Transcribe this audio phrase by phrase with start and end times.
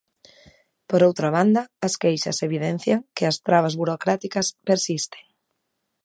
[0.89, 5.23] Por outra banda, as queixan evidencian que as trabas burocráticas persisten.